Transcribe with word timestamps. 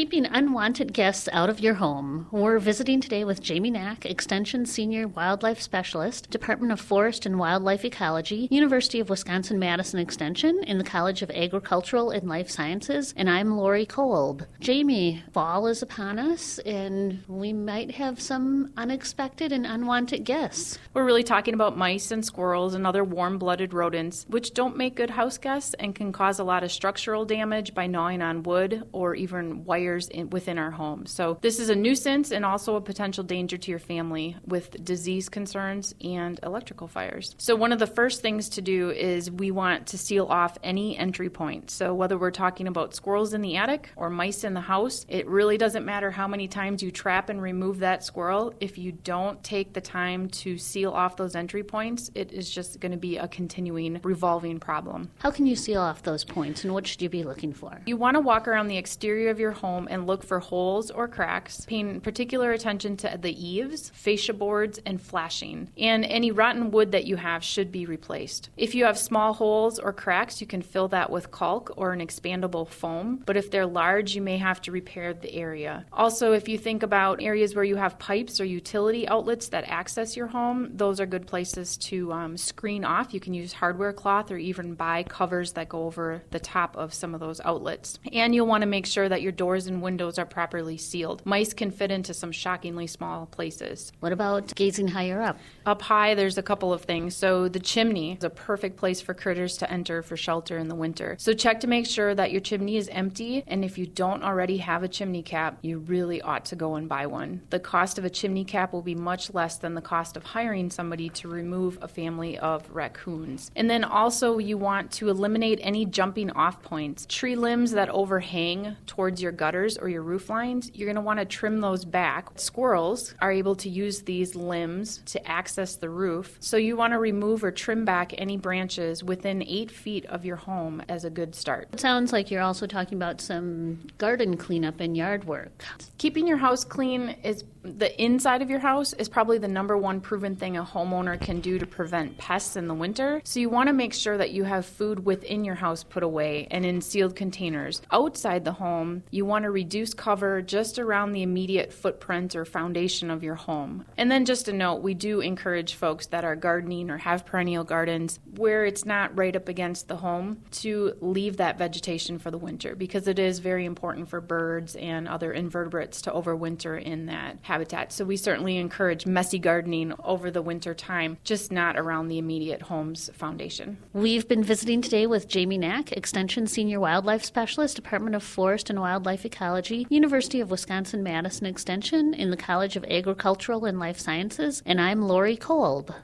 keeping 0.00 0.24
unwanted 0.24 0.94
guests 0.94 1.28
out 1.30 1.50
of 1.50 1.60
your 1.60 1.74
home. 1.74 2.26
We're 2.30 2.58
visiting 2.58 3.02
today 3.02 3.22
with 3.22 3.42
Jamie 3.42 3.70
Nack, 3.70 4.06
Extension 4.06 4.64
Senior 4.64 5.06
Wildlife 5.06 5.60
Specialist, 5.60 6.30
Department 6.30 6.72
of 6.72 6.80
Forest 6.80 7.26
and 7.26 7.38
Wildlife 7.38 7.84
Ecology, 7.84 8.48
University 8.50 8.98
of 9.00 9.10
Wisconsin 9.10 9.58
Madison 9.58 10.00
Extension, 10.00 10.64
in 10.64 10.78
the 10.78 10.84
College 10.84 11.20
of 11.20 11.30
Agricultural 11.30 12.12
and 12.12 12.26
Life 12.26 12.48
Sciences, 12.48 13.12
and 13.14 13.28
I'm 13.28 13.58
Lori 13.58 13.84
Kolb. 13.84 14.46
Jamie, 14.58 15.22
fall 15.34 15.66
is 15.66 15.82
upon 15.82 16.18
us, 16.18 16.58
and 16.60 17.22
we 17.28 17.52
might 17.52 17.90
have 17.90 18.22
some 18.22 18.72
unexpected 18.78 19.52
and 19.52 19.66
unwanted 19.66 20.24
guests. 20.24 20.78
We're 20.94 21.04
really 21.04 21.24
talking 21.24 21.52
about 21.52 21.76
mice 21.76 22.10
and 22.10 22.24
squirrels 22.24 22.72
and 22.72 22.86
other 22.86 23.04
warm 23.04 23.36
blooded 23.36 23.74
rodents, 23.74 24.24
which 24.30 24.54
don't 24.54 24.78
make 24.78 24.94
good 24.94 25.10
house 25.10 25.36
guests 25.36 25.74
and 25.78 25.94
can 25.94 26.10
cause 26.10 26.38
a 26.38 26.44
lot 26.44 26.64
of 26.64 26.72
structural 26.72 27.26
damage 27.26 27.74
by 27.74 27.86
gnawing 27.86 28.22
on 28.22 28.44
wood 28.44 28.84
or 28.92 29.14
even 29.14 29.66
in, 29.98 30.30
within 30.30 30.58
our 30.58 30.70
home. 30.70 31.06
So, 31.06 31.38
this 31.40 31.58
is 31.58 31.68
a 31.68 31.74
nuisance 31.74 32.30
and 32.30 32.44
also 32.44 32.76
a 32.76 32.80
potential 32.80 33.24
danger 33.24 33.56
to 33.56 33.70
your 33.70 33.78
family 33.78 34.36
with 34.46 34.84
disease 34.84 35.28
concerns 35.28 35.94
and 36.02 36.38
electrical 36.42 36.88
fires. 36.88 37.34
So, 37.38 37.56
one 37.56 37.72
of 37.72 37.78
the 37.78 37.86
first 37.86 38.22
things 38.22 38.48
to 38.50 38.62
do 38.62 38.90
is 38.90 39.30
we 39.30 39.50
want 39.50 39.88
to 39.88 39.98
seal 39.98 40.26
off 40.26 40.58
any 40.62 40.96
entry 40.96 41.30
point. 41.30 41.70
So, 41.70 41.94
whether 41.94 42.18
we're 42.18 42.30
talking 42.30 42.68
about 42.68 42.94
squirrels 42.94 43.34
in 43.34 43.42
the 43.42 43.56
attic 43.56 43.90
or 43.96 44.10
mice 44.10 44.44
in 44.44 44.54
the 44.54 44.60
house, 44.60 45.04
it 45.08 45.26
really 45.26 45.58
doesn't 45.58 45.84
matter 45.84 46.10
how 46.10 46.28
many 46.28 46.48
times 46.48 46.82
you 46.82 46.90
trap 46.90 47.28
and 47.28 47.40
remove 47.40 47.78
that 47.80 48.04
squirrel. 48.04 48.54
If 48.60 48.78
you 48.78 48.92
don't 48.92 49.42
take 49.42 49.72
the 49.72 49.80
time 49.80 50.28
to 50.28 50.58
seal 50.58 50.90
off 50.92 51.16
those 51.16 51.34
entry 51.34 51.62
points, 51.62 52.10
it 52.14 52.32
is 52.32 52.50
just 52.50 52.80
going 52.80 52.92
to 52.92 52.98
be 52.98 53.16
a 53.16 53.28
continuing 53.28 54.00
revolving 54.02 54.60
problem. 54.60 55.10
How 55.18 55.30
can 55.30 55.46
you 55.46 55.56
seal 55.56 55.80
off 55.80 56.02
those 56.02 56.24
points, 56.24 56.64
and 56.64 56.72
what 56.74 56.86
should 56.86 57.02
you 57.02 57.08
be 57.08 57.22
looking 57.22 57.52
for? 57.52 57.80
You 57.86 57.96
want 57.96 58.16
to 58.16 58.20
walk 58.20 58.48
around 58.48 58.68
the 58.68 58.76
exterior 58.76 59.30
of 59.30 59.38
your 59.40 59.52
home 59.52 59.79
and 59.88 60.06
look 60.06 60.22
for 60.22 60.40
holes 60.40 60.90
or 60.90 61.08
cracks, 61.08 61.64
paying 61.66 62.00
particular 62.00 62.52
attention 62.52 62.96
to 62.98 63.18
the 63.20 63.32
eaves, 63.32 63.90
fascia 63.94 64.32
boards, 64.32 64.80
and 64.84 65.00
flashing. 65.00 65.70
And 65.78 66.04
any 66.04 66.30
rotten 66.30 66.70
wood 66.70 66.92
that 66.92 67.06
you 67.06 67.16
have 67.16 67.44
should 67.44 67.70
be 67.70 67.86
replaced. 67.86 68.50
If 68.56 68.74
you 68.74 68.84
have 68.84 68.98
small 68.98 69.32
holes 69.32 69.78
or 69.78 69.92
cracks, 69.92 70.40
you 70.40 70.46
can 70.46 70.62
fill 70.62 70.88
that 70.88 71.10
with 71.10 71.30
caulk 71.30 71.72
or 71.76 71.92
an 71.92 72.00
expandable 72.00 72.68
foam, 72.68 73.22
but 73.26 73.36
if 73.36 73.50
they're 73.50 73.66
large, 73.66 74.14
you 74.14 74.22
may 74.22 74.38
have 74.38 74.60
to 74.62 74.72
repair 74.72 75.14
the 75.14 75.34
area. 75.34 75.84
Also, 75.92 76.32
if 76.32 76.48
you 76.48 76.58
think 76.58 76.82
about 76.82 77.22
areas 77.22 77.54
where 77.54 77.64
you 77.64 77.76
have 77.76 77.98
pipes 77.98 78.40
or 78.40 78.44
utility 78.44 79.06
outlets 79.08 79.48
that 79.48 79.64
access 79.68 80.16
your 80.16 80.26
home, 80.26 80.70
those 80.74 81.00
are 81.00 81.06
good 81.06 81.26
places 81.26 81.76
to 81.76 82.12
um, 82.12 82.36
screen 82.36 82.84
off. 82.84 83.12
You 83.14 83.20
can 83.20 83.34
use 83.34 83.52
hardware 83.52 83.92
cloth 83.92 84.30
or 84.30 84.38
even 84.38 84.74
buy 84.74 85.02
covers 85.04 85.52
that 85.52 85.68
go 85.68 85.84
over 85.84 86.22
the 86.30 86.40
top 86.40 86.76
of 86.76 86.94
some 86.94 87.14
of 87.14 87.20
those 87.20 87.40
outlets. 87.42 87.98
And 88.12 88.34
you'll 88.34 88.46
want 88.46 88.62
to 88.62 88.66
make 88.66 88.86
sure 88.86 89.08
that 89.08 89.22
your 89.22 89.32
doors 89.32 89.59
and 89.66 89.82
windows 89.82 90.18
are 90.18 90.26
properly 90.26 90.76
sealed. 90.76 91.24
Mice 91.24 91.52
can 91.52 91.70
fit 91.70 91.90
into 91.90 92.14
some 92.14 92.32
shockingly 92.32 92.86
small 92.86 93.26
places. 93.26 93.92
What 94.00 94.12
about 94.12 94.54
gazing 94.54 94.88
higher 94.88 95.20
up? 95.20 95.38
Up 95.66 95.82
high, 95.82 96.14
there's 96.14 96.38
a 96.38 96.42
couple 96.42 96.72
of 96.72 96.82
things. 96.82 97.14
So, 97.16 97.48
the 97.48 97.60
chimney 97.60 98.12
is 98.12 98.24
a 98.24 98.30
perfect 98.30 98.76
place 98.76 99.00
for 99.00 99.14
critters 99.14 99.56
to 99.58 99.70
enter 99.70 100.02
for 100.02 100.16
shelter 100.16 100.58
in 100.58 100.68
the 100.68 100.74
winter. 100.74 101.16
So, 101.18 101.32
check 101.32 101.60
to 101.60 101.66
make 101.66 101.86
sure 101.86 102.14
that 102.14 102.32
your 102.32 102.40
chimney 102.40 102.76
is 102.76 102.88
empty. 102.88 103.44
And 103.46 103.64
if 103.64 103.78
you 103.78 103.86
don't 103.86 104.22
already 104.22 104.58
have 104.58 104.82
a 104.82 104.88
chimney 104.88 105.22
cap, 105.22 105.58
you 105.62 105.78
really 105.78 106.20
ought 106.22 106.44
to 106.46 106.56
go 106.56 106.76
and 106.76 106.88
buy 106.88 107.06
one. 107.06 107.42
The 107.50 107.60
cost 107.60 107.98
of 107.98 108.04
a 108.04 108.10
chimney 108.10 108.44
cap 108.44 108.72
will 108.72 108.82
be 108.82 108.94
much 108.94 109.32
less 109.34 109.58
than 109.58 109.74
the 109.74 109.80
cost 109.80 110.16
of 110.16 110.24
hiring 110.24 110.70
somebody 110.70 111.08
to 111.10 111.28
remove 111.28 111.78
a 111.82 111.88
family 111.88 112.38
of 112.38 112.68
raccoons. 112.70 113.50
And 113.56 113.70
then 113.70 113.84
also, 113.84 114.38
you 114.38 114.58
want 114.58 114.92
to 114.92 115.08
eliminate 115.08 115.58
any 115.62 115.86
jumping 115.86 116.30
off 116.30 116.62
points. 116.62 117.06
Tree 117.08 117.36
limbs 117.36 117.72
that 117.72 117.88
overhang 117.90 118.76
towards 118.86 119.22
your 119.22 119.32
gutters 119.50 119.76
or 119.76 119.88
your 119.88 120.02
roof 120.02 120.30
lines, 120.30 120.70
you're 120.74 120.86
going 120.86 120.94
to 120.94 121.00
want 121.00 121.18
to 121.18 121.24
trim 121.24 121.60
those 121.60 121.84
back. 121.84 122.28
Squirrels 122.36 123.16
are 123.20 123.32
able 123.32 123.56
to 123.56 123.68
use 123.68 124.02
these 124.02 124.36
limbs 124.36 125.02
to 125.06 125.28
access 125.28 125.74
the 125.74 125.90
roof, 125.90 126.36
so 126.38 126.56
you 126.56 126.76
want 126.76 126.92
to 126.92 127.00
remove 127.00 127.42
or 127.42 127.50
trim 127.50 127.84
back 127.84 128.12
any 128.16 128.36
branches 128.36 129.02
within 129.02 129.42
eight 129.42 129.72
feet 129.72 130.06
of 130.06 130.24
your 130.24 130.36
home 130.36 130.80
as 130.88 131.04
a 131.04 131.10
good 131.10 131.34
start. 131.34 131.68
It 131.72 131.80
sounds 131.80 132.12
like 132.12 132.30
you're 132.30 132.42
also 132.42 132.68
talking 132.68 132.96
about 132.96 133.20
some 133.20 133.88
garden 133.98 134.36
cleanup 134.36 134.78
and 134.78 134.96
yard 134.96 135.24
work. 135.24 135.64
Keeping 135.98 136.28
your 136.28 136.36
house 136.36 136.62
clean 136.62 137.16
is 137.24 137.42
the 137.62 138.02
inside 138.02 138.40
of 138.40 138.48
your 138.48 138.58
house 138.58 138.94
is 138.94 139.08
probably 139.08 139.36
the 139.36 139.48
number 139.48 139.76
one 139.76 140.00
proven 140.00 140.34
thing 140.34 140.56
a 140.56 140.64
homeowner 140.64 141.20
can 141.20 141.40
do 141.40 141.58
to 141.58 141.66
prevent 141.66 142.16
pests 142.16 142.56
in 142.56 142.68
the 142.68 142.74
winter. 142.74 143.20
So 143.24 143.38
you 143.40 143.50
want 143.50 143.66
to 143.66 143.74
make 143.74 143.92
sure 143.92 144.16
that 144.16 144.30
you 144.30 144.44
have 144.44 144.64
food 144.64 145.04
within 145.04 145.44
your 145.44 145.56
house 145.56 145.84
put 145.84 146.02
away 146.02 146.48
and 146.50 146.64
in 146.64 146.80
sealed 146.80 147.16
containers. 147.16 147.82
Outside 147.92 148.44
the 148.44 148.52
home, 148.52 149.02
you 149.10 149.26
want 149.40 149.46
to 149.46 149.50
reduce 149.52 149.94
cover 149.94 150.42
just 150.42 150.78
around 150.78 151.12
the 151.12 151.22
immediate 151.22 151.72
footprint 151.72 152.36
or 152.36 152.44
foundation 152.44 153.10
of 153.10 153.22
your 153.24 153.36
home. 153.36 153.86
And 153.96 154.10
then 154.10 154.26
just 154.26 154.48
a 154.48 154.52
note, 154.52 154.82
we 154.82 154.92
do 154.92 155.20
encourage 155.20 155.76
folks 155.76 156.08
that 156.08 156.24
are 156.24 156.36
gardening 156.36 156.90
or 156.90 156.98
have 156.98 157.24
perennial 157.24 157.64
gardens 157.64 158.18
where 158.36 158.66
it's 158.66 158.84
not 158.84 159.16
right 159.16 159.34
up 159.34 159.48
against 159.48 159.88
the 159.88 159.96
home 159.96 160.42
to 160.50 160.92
leave 161.00 161.38
that 161.38 161.56
vegetation 161.56 162.18
for 162.18 162.30
the 162.30 162.36
winter 162.36 162.74
because 162.74 163.08
it 163.08 163.18
is 163.18 163.38
very 163.38 163.64
important 163.64 164.10
for 164.10 164.20
birds 164.20 164.76
and 164.76 165.08
other 165.08 165.32
invertebrates 165.32 166.02
to 166.02 166.10
overwinter 166.10 166.78
in 166.78 167.06
that 167.06 167.38
habitat. 167.40 167.94
So 167.94 168.04
we 168.04 168.18
certainly 168.18 168.58
encourage 168.58 169.06
messy 169.06 169.38
gardening 169.38 169.94
over 170.04 170.30
the 170.30 170.42
winter 170.42 170.74
time, 170.74 171.16
just 171.24 171.50
not 171.50 171.78
around 171.78 172.08
the 172.08 172.18
immediate 172.18 172.60
home's 172.60 173.08
foundation. 173.14 173.78
We've 173.94 174.28
been 174.28 174.44
visiting 174.44 174.82
today 174.82 175.06
with 175.06 175.28
Jamie 175.28 175.56
Nack, 175.56 175.92
Extension 175.92 176.46
Senior 176.46 176.80
Wildlife 176.80 177.24
Specialist, 177.24 177.76
Department 177.76 178.14
of 178.14 178.22
Forest 178.22 178.68
and 178.68 178.78
Wildlife 178.78 179.24
Ecology, 179.32 179.86
University 179.88 180.40
of 180.40 180.50
Wisconsin 180.50 181.04
Madison 181.04 181.46
Extension, 181.46 182.14
in 182.14 182.30
the 182.30 182.36
College 182.36 182.74
of 182.74 182.84
Agricultural 182.86 183.64
and 183.64 183.78
Life 183.78 184.00
Sciences, 184.00 184.60
and 184.66 184.80
I'm 184.80 185.02
Lori 185.02 185.36
Kolb. 185.36 185.94